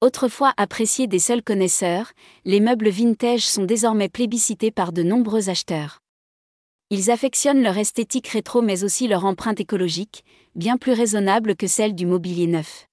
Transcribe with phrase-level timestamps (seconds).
[0.00, 2.12] Autrefois appréciés des seuls connaisseurs,
[2.44, 5.98] les meubles vintage sont désormais plébiscités par de nombreux acheteurs.
[6.90, 10.24] Ils affectionnent leur esthétique rétro mais aussi leur empreinte écologique,
[10.54, 12.86] bien plus raisonnable que celle du mobilier neuf.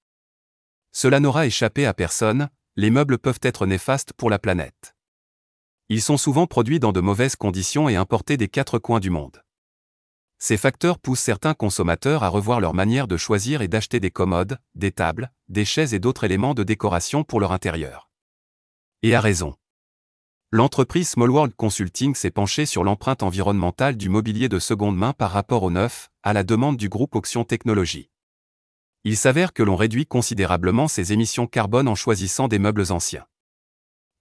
[0.93, 4.95] Cela n'aura échappé à personne, les meubles peuvent être néfastes pour la planète.
[5.89, 9.44] Ils sont souvent produits dans de mauvaises conditions et importés des quatre coins du monde.
[10.47, 14.59] Ces facteurs poussent certains consommateurs à revoir leur manière de choisir et d'acheter des commodes,
[14.75, 18.11] des tables, des chaises et d'autres éléments de décoration pour leur intérieur.
[19.01, 19.55] Et à raison.
[20.51, 25.31] L'entreprise Small World Consulting s'est penchée sur l'empreinte environnementale du mobilier de seconde main par
[25.31, 28.11] rapport au neuf, à la demande du groupe Auction Technologies.
[29.03, 33.25] Il s'avère que l'on réduit considérablement ses émissions carbone en choisissant des meubles anciens.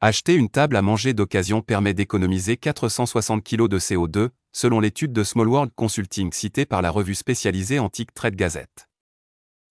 [0.01, 5.25] Acheter une table à manger d'occasion permet d'économiser 460 kg de CO2, selon l'étude de
[5.25, 8.89] Small World Consulting citée par la revue spécialisée Antique Trade Gazette.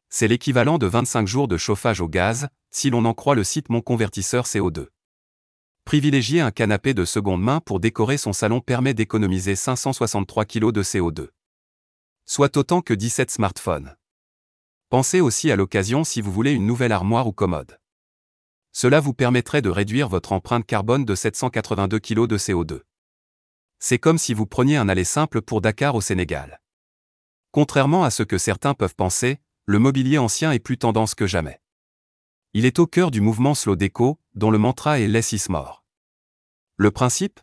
[0.09, 3.69] C'est l'équivalent de 25 jours de chauffage au gaz, si l'on en croit le site
[3.69, 4.87] Mon Convertisseur CO2.
[5.85, 10.83] Privilégier un canapé de seconde main pour décorer son salon permet d'économiser 563 kg de
[10.83, 11.29] CO2.
[12.25, 13.95] Soit autant que 17 smartphones.
[14.89, 17.79] Pensez aussi à l'occasion si vous voulez une nouvelle armoire ou commode.
[18.73, 22.81] Cela vous permettrait de réduire votre empreinte carbone de 782 kg de CO2.
[23.85, 26.61] C'est comme si vous preniez un aller simple pour Dakar au Sénégal.
[27.51, 31.59] Contrairement à ce que certains peuvent penser, le mobilier ancien est plus tendance que jamais.
[32.53, 35.47] Il est au cœur du mouvement Slow Déco, dont le mantra est Less is.
[36.77, 37.41] Le principe?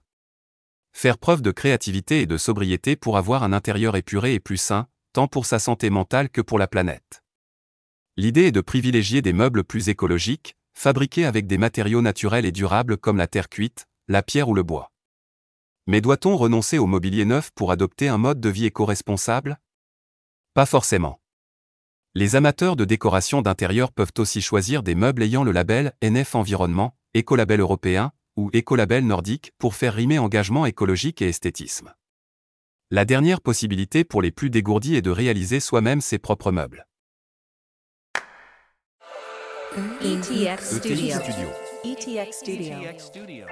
[0.93, 4.89] Faire preuve de créativité et de sobriété pour avoir un intérieur épuré et plus sain,
[5.13, 7.23] tant pour sa santé mentale que pour la planète.
[8.17, 12.97] L'idée est de privilégier des meubles plus écologiques, fabriqués avec des matériaux naturels et durables
[12.97, 14.90] comme la terre cuite, la pierre ou le bois.
[15.87, 19.59] Mais doit-on renoncer au mobilier neuf pour adopter un mode de vie éco-responsable?
[20.55, 21.21] Pas forcément.
[22.15, 26.97] Les amateurs de décoration d'intérieur peuvent aussi choisir des meubles ayant le label NF Environnement,
[27.15, 31.95] Écolabel européen ou Écolabel nordique pour faire rimer engagement écologique et esthétisme.
[32.91, 36.87] La dernière possibilité pour les plus dégourdis est de réaliser soi-même ses propres meubles.
[40.03, 41.21] ETX Studio.
[41.21, 41.49] Studio.
[41.85, 43.47] ETX Studio.